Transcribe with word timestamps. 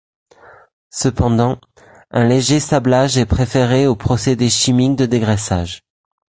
Cependant, 0.89 1.59
un 2.09 2.27
léger 2.27 2.59
sablage 2.59 3.19
est 3.19 3.27
préféré 3.27 3.85
aux 3.85 3.95
procédés 3.95 4.49
chimiques 4.49 4.95
de 4.97 5.05
dégraissage. 5.05 5.83